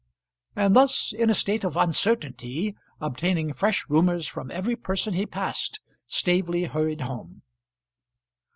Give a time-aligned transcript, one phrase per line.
[0.55, 5.79] And thus, in a state of uncertainty, obtaining fresh rumours from every person he passed,
[6.07, 7.43] Staveley hurried home.